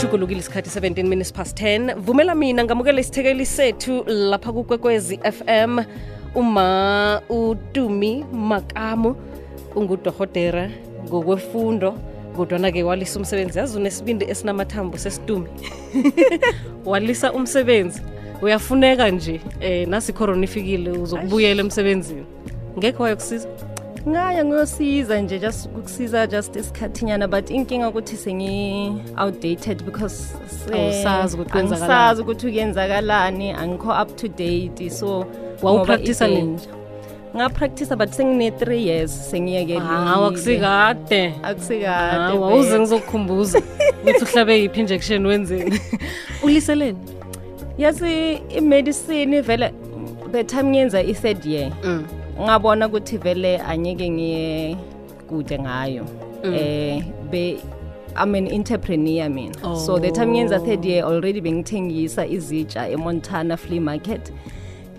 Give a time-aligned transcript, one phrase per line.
[0.00, 5.78] sijugulukile isikhathi 17 minutes past 10 vumela mina ngamukela isithekeli sethu lapha kukwekwezi fm
[6.34, 9.16] uma utumi makamu
[9.76, 10.70] ungudohotera
[11.08, 11.94] ngokwefundo
[12.36, 15.48] kodwana-ke walisa umsebenzi yazi unesibindi esinamathambo sesitumi
[16.84, 18.02] walisa umsebenzi
[18.42, 22.24] uyafuneka nje um eh, nasi ikhorona ifikile uzokubuyela emsebenzini
[22.78, 23.48] ngekho wayokusiza
[24.08, 25.36] ngaya ngiyosiza nje
[25.84, 30.32] kusiza just isikhathinyana but inkinga ukuthi sengi-outdated because
[31.02, 31.38] sazi
[32.24, 35.26] ukuthi kuyenzakalani angikho up to date so
[35.62, 36.64] wawupractisa ninje
[37.36, 43.58] ngapractisa but sengine-three years sengiyekeleakusikade ah, akusikadewawuze ah, ngizokukhumbuza
[44.00, 45.78] ukuthi uhlabe yiphi injection wenzeni
[46.44, 46.98] uliseleni
[47.78, 49.74] yasi i-medicine vele
[50.32, 52.06] the time ngiyenza i-third year mm.
[52.40, 54.76] ngabona ukuthi vele angeke ngiye
[55.28, 56.04] kude ngayo
[56.44, 56.54] mm.
[56.56, 57.60] eh be
[58.16, 59.76] I an entrepreneur mina oh.
[59.78, 64.32] so the time ngenza third year already bengithengisa izitsha eMontana flea market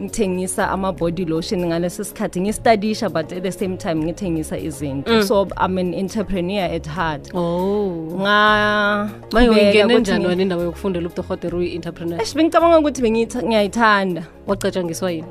[0.02, 5.23] ngithengisa ama-body lotion ngaleso sikhathi ngistudisha but at the same time ngithengisa izinto mm.
[5.28, 7.88] so i'm an entrepreneur at heart oh.
[8.22, 15.28] manje uyingene njani wena indawo yokufundela ubudohotere uyi-entrepreneur esh bengicabanga ukuthi ngiyayithanda wacatshangiswa yini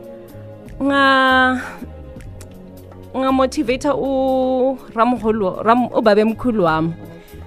[0.82, 1.04] nga
[3.14, 6.94] ungamotivator uramoholo ram ubabe mkhulu wami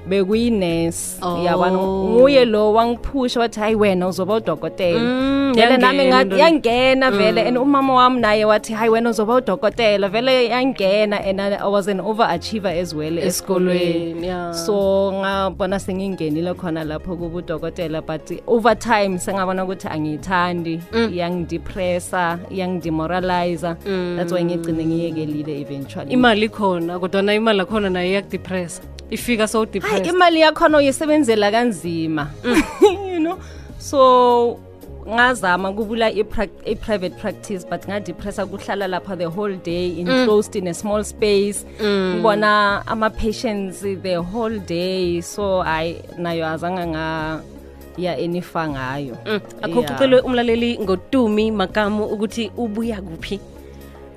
[0.07, 1.43] bekuyinesi oh.
[1.45, 7.47] yabona nguye lo wangiphusha wathi hayi wena uzoba udokotela mm, vele nami yangena vele mm.
[7.47, 11.99] and umama wami naye wathi hayi wena uzoba udokotela vele yangena and i was an
[11.99, 14.51] over achiever as well esikolweni yeah.
[14.53, 20.79] so ngabona sengingenile khona lapho kuba udokotela but over time sengabona ukuthi angiyithandi
[21.13, 22.55] iyangidepressa mm.
[22.55, 24.15] iyangidemoralize mm.
[24.17, 30.05] that's why ngigcine ngiyekelile eventually imali khona kodwana imali akhona naye iyakudepressa ifika so depressed
[30.05, 32.63] imali yakhona uyisebenzela kanzima mm.
[33.13, 33.37] you know
[33.77, 34.59] so
[35.15, 36.11] ngazama kubula
[36.65, 40.61] i-private practice but ngadepressa kuhlala lapha the whole day enclosed mm.
[40.61, 42.13] in a small space mm.
[42.15, 42.91] ngibona mm.
[42.93, 49.39] ama-patients the whole day so hayi nayo azange ngaya enifa ngayo mm.
[49.61, 49.91] akho yeah.
[49.93, 53.39] kucele umlaleli ngotumi makamu ukuthi ubuya kuphi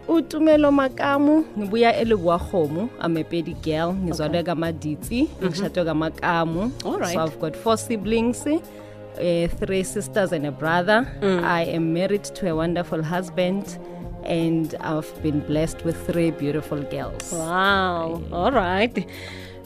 [0.08, 2.06] utumelo makamu ngibuya e
[2.50, 4.46] khomo i'm a pedi girl ngizwalwe okay.
[4.46, 5.84] kamaditsi ngishadwe mm-hmm.
[5.84, 7.12] kamakamu right.
[7.14, 11.42] so i've got four siblings uh, three sisters and a brother mm.
[11.44, 13.78] i am married to a wonderful husband
[14.24, 19.06] and i've been blessed with three beautiful girls wow all right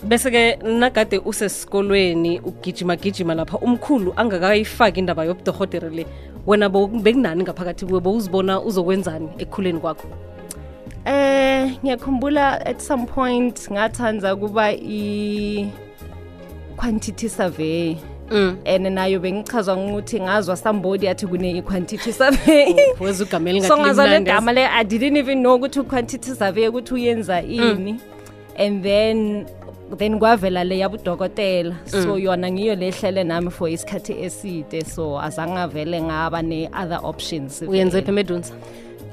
[0.08, 6.06] bese-ke nakade usesikolweni ugijimagijima lapha umkhulu angakayifaki indaba yobudohotere le
[6.46, 10.08] wena bekunani ngaphakathi kuwe bowuzibona uzokwenzani ekukhuleni kwakho
[11.06, 15.68] eh ngiyakhumbula at some point ngathanza kuba i
[16.76, 17.96] quantity survey
[18.32, 18.56] Mm.
[18.64, 24.52] and nayo bengichazwa ukuthi ngazwa somebody athi kune-quantity i survey oh, so ngazwa le gama
[24.52, 27.50] le i didn't even know ukuthi u-quantity survey ukuthi uyenza mm.
[27.60, 28.00] ini
[28.58, 29.46] and then
[29.96, 32.02] then kwavela le yabudokotela mm.
[32.02, 38.02] so yona ngiyo lehlele nami for isikhathi eside so azange avele ngaba ne-other options uyenze
[38.02, 38.52] phemedunza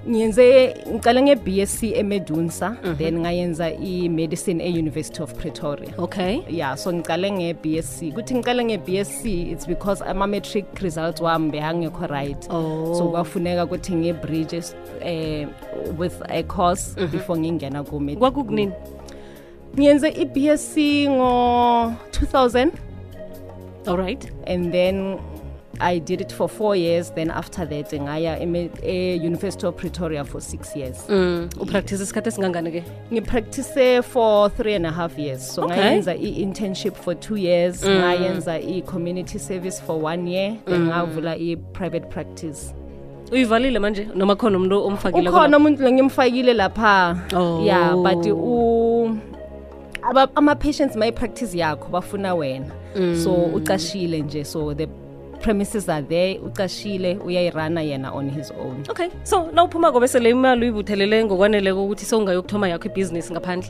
[0.08, 2.96] ngiyenze ngicale nge-bsc emedunsa mm -hmm.
[2.98, 9.68] then ngayenza i-medicine e-university of pretoria okay yeah so ngicale nge-bsc kuthi ngicale nge-bsc it's
[9.68, 12.96] because ama-matric results wami behangekho right oh.
[12.96, 14.64] so kwafuneka ukuthi ngi-bridge um
[15.04, 15.44] eh,
[16.00, 17.12] with a course mm -hmm.
[17.12, 18.72] before ngingena kwakukunini
[19.76, 20.74] ngiyenze i-bsc
[21.12, 22.70] ngo-2000
[23.88, 25.18] all right and then
[25.80, 27.12] I did it for four years.
[27.12, 28.42] Then after that, ngaya
[28.84, 30.98] e-University of Pretoria for six years.
[31.08, 31.50] Mm.
[31.64, 33.70] Upractice isikhathi esingangani I practice
[34.14, 35.42] for three and a half years.
[35.56, 36.00] So okay.
[36.00, 37.84] ngayenza i-internship for two years.
[37.84, 37.98] Mm.
[38.04, 40.58] Ngayenza i-community service for one year.
[40.66, 40.90] Then mm.
[40.90, 42.74] ngavula i-private practice.
[43.32, 47.60] uyivalile manje noma khona umuntu omfakile ukhona umuntu ngimfakile lapha oh.
[47.64, 49.18] yeah but u
[50.36, 53.16] ama-patients may practice yakho bafuna wena mm.
[53.24, 54.88] so ucashile nje so the
[55.42, 60.62] premises are there ucashile uyayirana yena on his own okay so na uphuma kobesele imali
[60.62, 63.70] uyibuthelele ngokwaneleko ukuthi sowungayokuthoma yakho ibhizinisi ngaphandle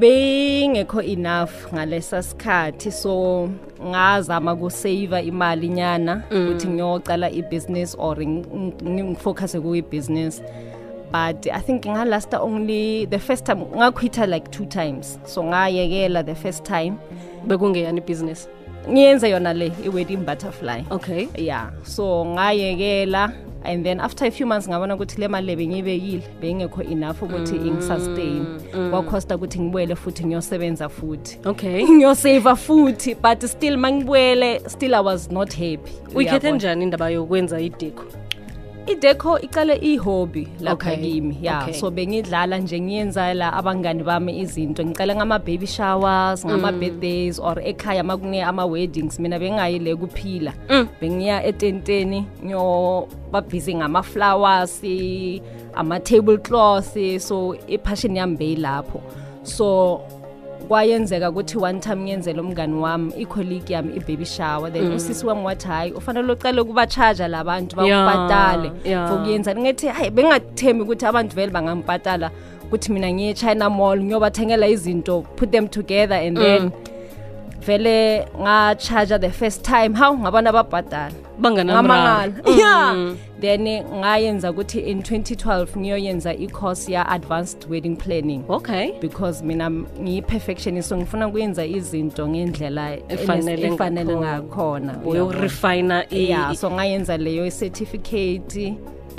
[0.00, 3.48] beyingekho enough ngalesa sikhathi so
[3.90, 6.48] ngazama kusayiva imali nyana mm.
[6.48, 6.72] ukuthi mm.
[6.74, 8.16] ngiyocala ibhizinisi or
[8.90, 10.40] ngifocuse kuyibhizinisi
[11.12, 16.34] but i think ngalasta only the first time ngakhwitha like two times so ngayekela the
[16.34, 16.92] first time
[17.46, 18.46] bekungeyani ibhizinisi
[18.88, 23.32] ngiyenze yona le i-wedding butterfly okay ya so ngayekela
[23.64, 27.56] and then after a few months ngabona ukuthi le mali le bengiyibekile beyingekho enough ukuthi
[27.56, 28.90] ingisustain mm, mm.
[28.90, 35.30] kwakhosta ukuthi ngibuyele futhi ngiyosebenza futhi okay ngiyosaiva futhi but still mangibuyele still i was
[35.30, 38.04] not happy uyikhethe njani indaba yokwenza idiko
[38.88, 45.36] ideco iqale ihobby lapha kimi ya so bengidlala nje ngiyenzela abangani bami izinto ngicela ngama
[45.38, 46.48] baby showers mm.
[46.50, 50.88] ngama birthdays or ekhaya makune ama weddings mina bengayile kuphila mm.
[51.00, 54.80] bengiya etenteni nyo babhizi ngama flowers
[55.76, 56.96] ama table cloths
[57.28, 59.02] so i passion yami beyilapho
[59.44, 60.00] so
[60.68, 64.94] kwayenzeka ukuthi one time ngiyenzela umngani wami i-colleague yami i-baby shower then mm.
[64.96, 68.86] usisi wami wathi hhayi ufanele ucele ukubacharja la bantu bakubatale yeah.
[68.86, 69.08] yeah.
[69.08, 72.30] fokuyenzani ngithi hayi bengathembi ukuthi abantu vele bangamipatala
[72.66, 76.89] ukuthi mina ngiye-china mall ngiyobathengela izinto put them together and then mm
[77.62, 82.34] vele ngacharge the first time how ngabantu ababhadala ngamangala mm.
[82.36, 82.56] Mm-hmm.
[82.60, 83.16] ya yeah.
[83.40, 89.70] then ngayenza ukuthi in 2012 ngiyoyenza i-course ya-advanced wedding planning okay because mina
[90.00, 93.70] ngiyi-perfectionist so ngifuna kuyenza izinto ngendlela efanele
[94.16, 98.56] ngakhona uyokurefina ya so ngayenza leyo i-certificate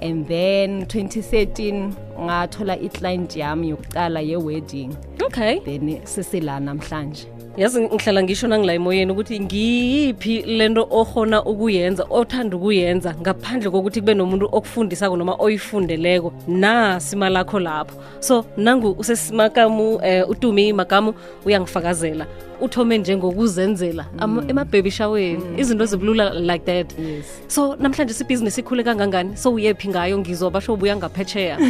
[0.01, 1.91] and then 2013
[2.21, 4.89] ngathola i-client yami yokuqala ye-wedding
[5.25, 7.25] okay then sesila namhlanje
[7.57, 14.13] yazi ngihlala ngisho nangila emoyeni ukuthi ngiyiphi lento ohona ukuyenza othanda ukuyenza ngaphandle kokuthi kube
[14.13, 21.13] nomuntu okufundisako noma oyifundeleko nasima lakho lapho so nangu usesimakamu um e, eh, utumi makamu
[21.45, 22.25] uyangifakazela
[22.61, 24.45] uthome njengokuzenzela mm.
[24.49, 25.59] emabhebishaweni mm.
[25.59, 27.25] izinto zibulula like that yes.
[27.47, 31.57] so namhlanje sibhizinisi ikhule kangangani so uyephi ngayo ngizobasho ubuya ngaphetsheya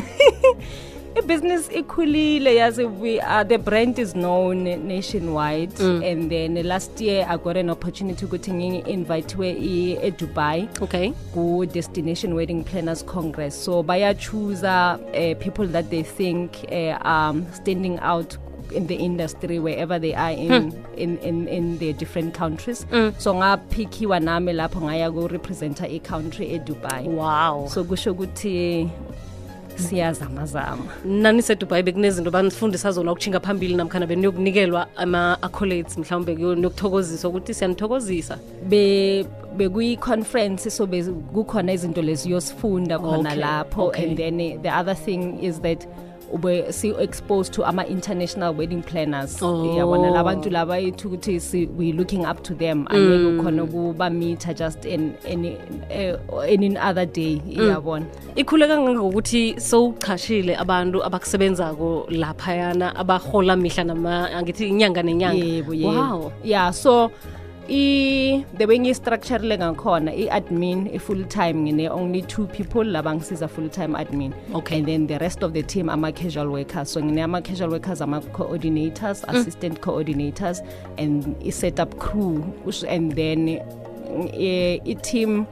[1.25, 6.03] Business equally, as we are the brand is known nationwide mm.
[6.09, 11.13] and then last year I got an opportunity to go to invitiwe in dubai okay
[11.33, 13.83] ku-Destination Wedding Planners Congress so
[14.15, 14.97] choose uh,
[15.39, 18.35] people that they think uh, standing out
[18.73, 20.93] in the industry wherever they are in hmm.
[20.95, 23.13] in, in, in their different countries mm.
[23.21, 28.11] so ngaphikiwa nami lapho ngaya go represent a country in dubai wow so kusho
[29.81, 38.35] siyazamazama nanisethu ibhayibhe kunezinto banifundisa zona ukutshinga phambili namkhana beniyokunikelwa ama-accolades mhlawumbe niyokuthokoziswa ukuthi siyanithokozisa
[39.57, 40.87] bekuyi-conference so
[41.33, 43.35] kukhona izinto lezi yosifunda khona okay.
[43.43, 44.03] lapho okay.
[44.05, 45.81] and then eh, the other thing is that
[46.37, 49.75] ube si-exposed to ama-international wedding planners oh.
[49.79, 50.15] yabona oh.
[50.17, 53.43] labantu laba ethu ukuthi we looking up to them ayeke mm.
[53.43, 55.51] khona ukubamitha just any,
[55.89, 56.15] eh,
[56.55, 57.69] any other day mm.
[57.69, 58.31] yabona mm.
[58.35, 66.21] ikhule kangangokuthi sowuchashile abantu abakusebenzako laphayana abahola mihla nama angithi inyanga nenyanga yebo yebo wow.
[66.43, 67.11] ya yeah, so
[67.71, 74.33] the way ngiyi-structurele ngakhona i-admin i-full time ngine-only two people laba ngisiza full time admin
[74.53, 74.77] okay.
[74.79, 79.35] and then the rest of the team ama-casual workers so ngine-ama-casual workers ama-coordinators mm.
[79.35, 80.59] assistant coordinators
[80.97, 82.43] and i-setup crew
[82.89, 83.47] and then
[84.33, 85.47] eh, i-team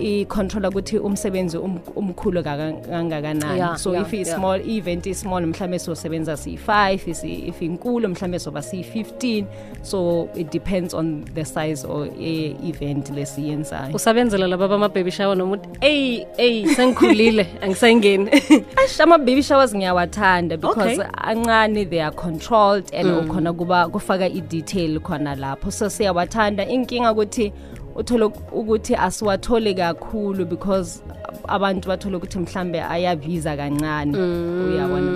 [0.00, 4.64] icontrola ukuthi umsebenzi um-, umkhulu kangakanani yeah, so yeah, if i-small yeah.
[4.68, 9.46] i-event i-small mhlawumbe sizosebenza siyi-five if inkulu mhlawumbe soba siyi-fifteen
[9.82, 16.26] so it depends on the size or e-event lesiyenzayo usabenzela laba bama-baby shower nomuthi eyi
[16.38, 18.30] eyi sengikhulile angisayingeni
[18.84, 21.84] ash ama-baby showers ngiyawathanda because ancane okay.
[21.84, 23.18] they are controlled and mm.
[23.24, 27.52] ukhona kuba kufaka i-detail khona lapho so siyawathanda inkinga ukuthi
[27.96, 31.02] uthola ukuthi asiwatholi kakhulu because
[31.48, 34.70] abantu bathole ukuthi mhlambe ayabiza kancane mm.
[34.70, 35.14] uyabona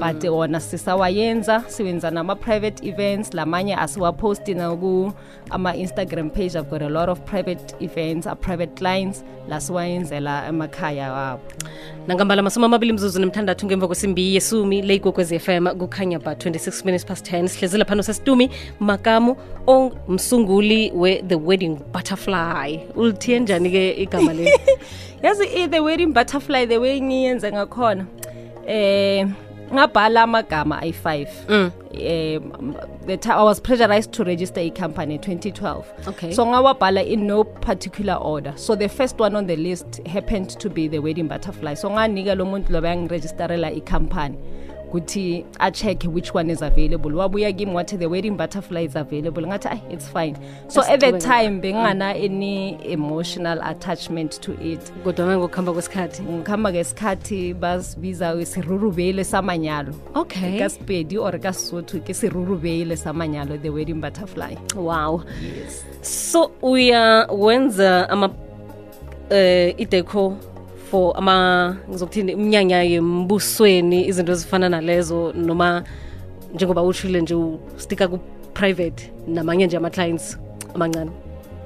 [0.00, 5.12] but wona sisawayenza siwenza nama-private events lamanye asiwaposti naku
[5.50, 11.12] ama-instagram page i've got a lot of private events a-private uh, clients lasiwayenzela siwayenzela emakhaya
[11.12, 11.40] wabo
[12.06, 17.06] nangambala masumi amabili mzuzu nemthandathu ngemva kwesimbi yesumi le igogwez fm kukhanya ba 26 minutes
[17.06, 24.52] past 10 sihlezi phano sesitumi makamu omsunguli we-the wedding butterfly ulithiye njani-ke igama leli
[25.22, 28.06] yazi the wedding butterfly the way ngiyenze ngakhona
[28.66, 29.26] eh
[29.74, 31.70] ngabhala amagama ayi-5 um
[32.68, 32.74] mm.
[33.08, 36.32] uh, i was pressurized to register icompany 2012 okay.
[36.32, 40.70] so ngawabhala in no particular order so the first one on the list happened to
[40.70, 44.36] be the wedding butterfly so nganika lo muntu loba yangiregisterela icompany
[44.90, 49.76] kuthi a-check which one is available wabuya kimi wathi the wedding butterfly is available ngathi
[49.92, 50.34] it's fine
[50.68, 52.24] so at the time bengingana mm.
[52.28, 60.68] any emotional attachment to it kodwana ngokuhamba kwesikhathi ngokuhamba kwesikhathi basibiza sirurubele samanyalo okay ka
[61.24, 65.84] or ka sesotho ke sirurubele samanyalo the wedding butterfly wow yes.
[66.02, 70.36] so uya wenza ama uh, eh, ideco
[70.90, 75.84] for ama ngizokuthini iminyanya yembusweni izinto ezifana nalezo noma
[76.54, 77.34] njengoba ushile nje
[77.76, 79.00] ustika ku-private
[79.36, 80.28] namanye nje ama-clients
[80.74, 81.10] amancane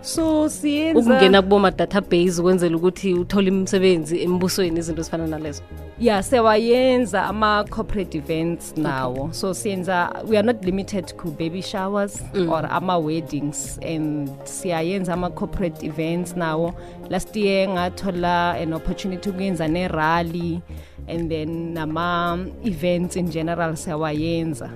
[0.03, 5.63] so siyenza ukungena kuboma database ukwenzela ukuthi uthole imisebenzi embusweni izinto zifana nalezo
[5.99, 9.33] ya yeah, sewayenza ama-corporate events nawo okay.
[9.35, 12.49] so siyenza we are not limited to baby showers mm.
[12.51, 16.75] or ama-weddings and siyayenza ama-corporate events nawo
[17.11, 20.61] last year ngathola an opportunity ukuyenza ne-rally
[21.09, 24.71] and then nama-events in general siyawayenza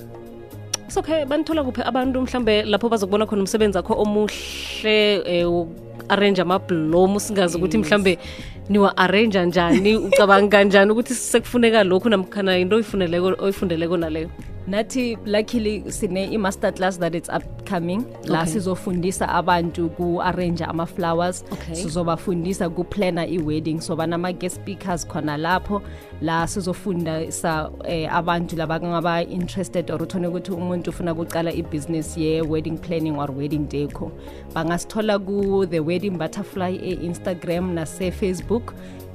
[0.93, 4.99] so okay banithola kuphi abantu mhlambe lapho bazokubona khona umsebenzi wakho omuhle
[5.33, 5.47] eh,
[6.14, 8.12] arrange amabhlomu singazi ukuthi mhlambe
[8.71, 14.28] niwa-arranja njani ucabanga kanjani ukuthi sekufuneka lokhu namkhana into oyifundeleko naleyo
[14.67, 18.53] nathi luckily sine-i-master class that it's upcoming la okay.
[18.55, 21.75] sizofundisa abantu ku-arrange ama-flowers okay.
[21.79, 25.83] sizobafundisa kuplana i-wedding so banama-gue speakers khona lapho
[26.21, 32.79] la sizofundisa um eh, abantu laba kungaba-interested or uthone ukuthi umuntu ufuna kucala i-business ye-wedding
[32.79, 34.11] planning or wedding deco
[34.55, 38.75] bangasithola ku-the wedding butterfly e-instagram nase-facebook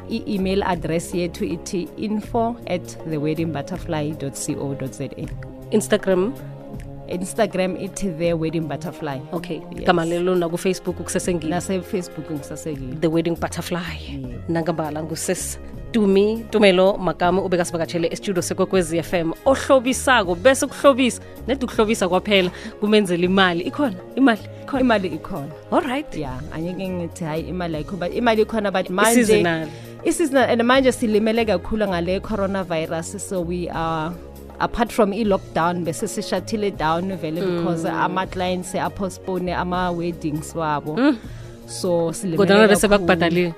[0.10, 2.44] i-email address yethu ithi info
[2.76, 5.06] at theweddingbutterfly co za
[5.72, 6.34] instagram
[7.08, 10.10] instagram ithi the wedding butterfly okay igama yes.
[10.14, 14.28] lelona kufacebook kusesengilnasefacebook ngisasengile the wedding butterfly yeah.
[14.50, 15.60] nangambala ngusesi
[15.94, 23.62] dumi tumelo makamu ubekasivakatshele estudio sekwekwezi fm ohlobisako bese kuhlobisa nedi ukuhlobisa kwaphela kumenzela imali
[23.62, 24.42] ikhona imali
[24.80, 26.42] imali ikhona all right ya yeah.
[26.56, 29.44] angeke ngithi hayi imali ayikho imali ikhona but manje
[30.08, 34.12] isizina manje silimele kakhulu ngale coronavirus so we are
[34.60, 37.58] apart from i-lockdown bese sishathile down vele mm.
[37.58, 41.18] because ama-clients apostpone ama-weddings wabo mm.
[41.68, 41.90] so
[42.20, 43.54] silimele kodwa bese bakubhadalile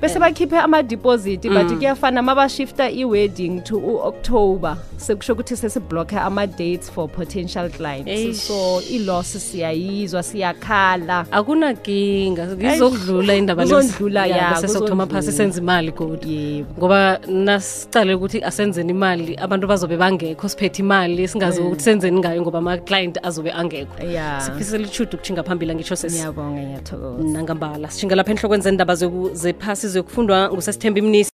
[0.00, 0.20] bese eh.
[0.24, 1.76] bakhiphe ama-deposit but mm.
[1.78, 9.36] kuyafana uma bashifta i-wedding to u-october sekusho ukuthi sesiblokhe ama-dates for potential clients so i-loss
[9.50, 18.90] siyayizwa siyakhala akunaginga izokudlula indabadlula yasesokuthoma phasi senze imali kodwa yebo ngoba nasicale ukuthi asenzeni
[18.90, 21.66] imali abantu bazobe bangekho siphethe imali singazi eh.
[21.66, 23.92] ukuthi senzeni ngayo ngoba ama-client azobe angekho
[24.40, 28.94] siphisele ishude ukushinga phambili angitsho sesiyabonga ngiyathokoza nangambala sishinga lapha enhlokweni zendaba
[29.42, 31.28] zephasi sizokufundwa ngusasithemba imnisi